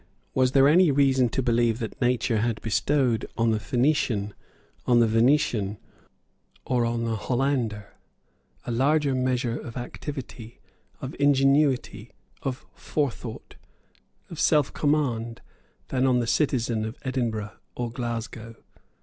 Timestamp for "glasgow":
17.91-18.55